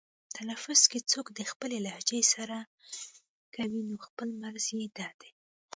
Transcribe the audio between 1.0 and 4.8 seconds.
څوک د خپلې لهجې سره کوي نو خپله مرزي